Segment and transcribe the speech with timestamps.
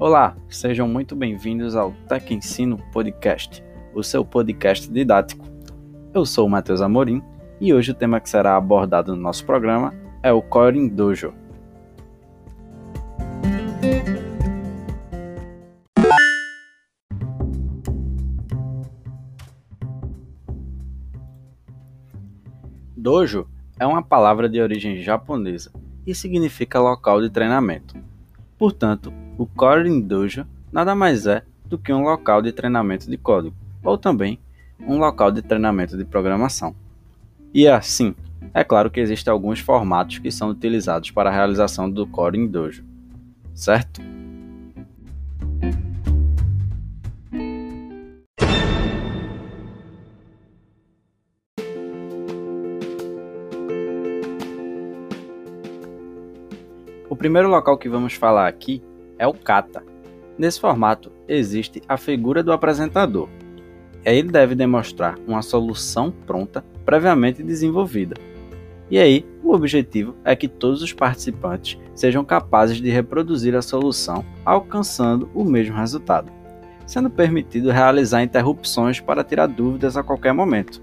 [0.00, 3.62] Olá, sejam muito bem-vindos ao Tec Ensino Podcast,
[3.94, 5.44] o seu podcast didático.
[6.14, 7.22] Eu sou o Matheus Amorim
[7.60, 11.34] e hoje o tema que será abordado no nosso programa é o Coding Dojo.
[22.96, 23.46] Dojo
[23.78, 25.70] é uma palavra de origem japonesa
[26.06, 27.96] e significa local de treinamento.
[28.56, 33.56] Portanto, o Coding Dojo nada mais é do que um local de treinamento de código,
[33.82, 34.38] ou também
[34.78, 36.76] um local de treinamento de programação.
[37.54, 38.14] E assim,
[38.52, 42.84] é claro que existem alguns formatos que são utilizados para a realização do Coding Dojo,
[43.54, 44.02] certo?
[57.08, 58.82] O primeiro local que vamos falar aqui
[59.20, 59.84] é o kata.
[60.36, 63.28] Nesse formato existe a figura do apresentador.
[64.02, 68.16] Ele deve demonstrar uma solução pronta previamente desenvolvida.
[68.90, 74.24] E aí, o objetivo é que todos os participantes sejam capazes de reproduzir a solução,
[74.44, 76.32] alcançando o mesmo resultado,
[76.86, 80.82] sendo permitido realizar interrupções para tirar dúvidas a qualquer momento.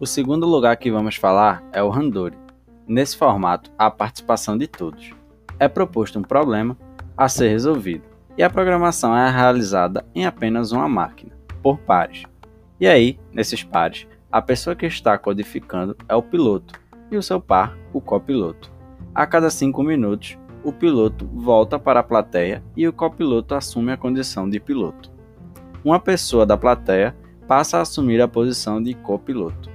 [0.00, 2.47] O segundo lugar que vamos falar é o Randori.
[2.88, 5.12] Nesse formato, a participação de todos.
[5.60, 6.74] É proposto um problema
[7.14, 12.22] a ser resolvido, e a programação é realizada em apenas uma máquina, por pares.
[12.80, 17.38] E aí, nesses pares, a pessoa que está codificando é o piloto e o seu
[17.38, 18.72] par, o copiloto.
[19.14, 23.98] A cada cinco minutos, o piloto volta para a plateia e o copiloto assume a
[23.98, 25.12] condição de piloto.
[25.84, 27.14] Uma pessoa da plateia
[27.46, 29.68] passa a assumir a posição de copiloto.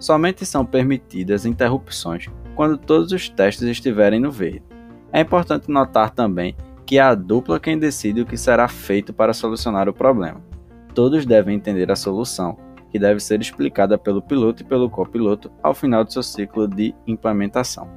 [0.00, 4.62] Somente são permitidas interrupções quando todos os testes estiverem no verde.
[5.12, 9.34] É importante notar também que é a dupla quem decide o que será feito para
[9.34, 10.40] solucionar o problema.
[10.94, 12.56] Todos devem entender a solução,
[12.90, 16.94] que deve ser explicada pelo piloto e pelo copiloto ao final do seu ciclo de
[17.06, 17.88] implementação.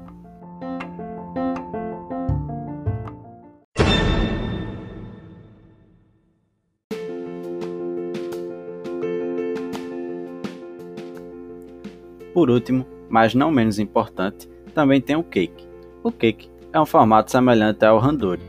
[12.34, 15.68] Por último, mas não menos importante, também tem o cake.
[16.04, 18.44] O cake é um formato semelhante ao randori,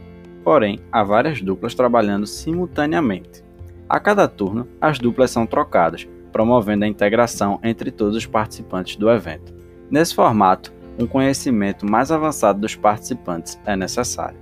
[0.44, 3.42] porém há várias duplas trabalhando simultaneamente.
[3.88, 9.10] A cada turno, as duplas são trocadas, promovendo a integração entre todos os participantes do
[9.10, 9.52] evento.
[9.90, 14.38] Nesse formato, um conhecimento mais avançado dos participantes é necessário.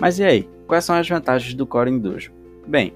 [0.00, 2.32] Mas e aí, quais são as vantagens do Core Dojo?
[2.66, 2.92] Bem,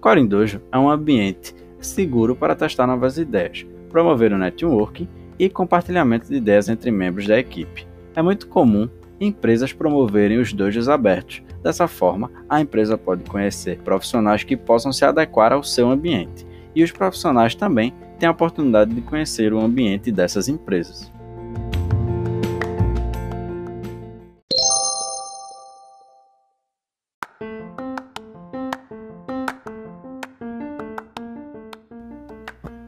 [0.00, 6.28] Core Dojo é um ambiente seguro para testar novas ideias, promover o networking e compartilhamento
[6.28, 7.86] de ideias entre membros da equipe.
[8.14, 8.88] É muito comum
[9.20, 11.42] empresas promoverem os dojos abertos.
[11.62, 16.82] Dessa forma, a empresa pode conhecer profissionais que possam se adequar ao seu ambiente, e
[16.82, 21.12] os profissionais também têm a oportunidade de conhecer o ambiente dessas empresas.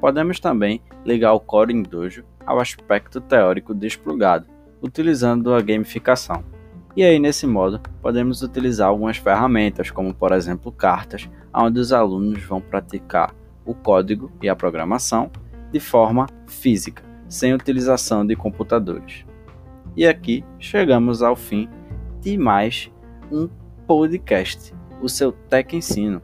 [0.00, 4.46] Podemos também ligar o Coding Dojo ao aspecto teórico desplugado,
[4.82, 6.44] utilizando a gamificação.
[6.94, 12.42] E aí, nesse modo, podemos utilizar algumas ferramentas, como por exemplo cartas, onde os alunos
[12.42, 13.34] vão praticar
[13.64, 15.30] o código e a programação
[15.72, 19.24] de forma física, sem utilização de computadores.
[19.96, 21.68] E aqui chegamos ao fim
[22.20, 22.92] de mais
[23.32, 23.48] um
[23.86, 26.22] podcast, o seu Tec Ensino.